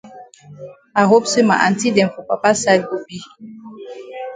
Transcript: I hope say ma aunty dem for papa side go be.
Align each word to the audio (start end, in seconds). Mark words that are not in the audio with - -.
I 0.95 1.03
hope 1.09 1.25
say 1.31 1.43
ma 1.49 1.55
aunty 1.65 1.89
dem 1.95 2.09
for 2.13 2.23
papa 2.31 2.51
side 2.61 2.83
go 2.89 2.97
be. 3.07 3.17